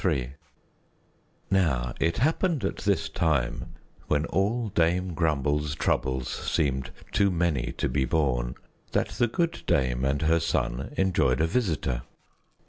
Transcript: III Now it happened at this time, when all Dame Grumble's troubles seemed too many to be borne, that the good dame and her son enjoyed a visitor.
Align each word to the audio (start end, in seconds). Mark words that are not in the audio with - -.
III 0.03 0.31
Now 1.51 1.93
it 1.99 2.17
happened 2.17 2.63
at 2.65 2.77
this 2.77 3.07
time, 3.07 3.75
when 4.07 4.25
all 4.25 4.69
Dame 4.69 5.13
Grumble's 5.13 5.75
troubles 5.75 6.27
seemed 6.27 6.89
too 7.11 7.29
many 7.29 7.71
to 7.73 7.87
be 7.87 8.05
borne, 8.05 8.55
that 8.93 9.09
the 9.09 9.27
good 9.27 9.61
dame 9.67 10.03
and 10.03 10.23
her 10.23 10.39
son 10.39 10.91
enjoyed 10.97 11.39
a 11.39 11.45
visitor. 11.45 12.01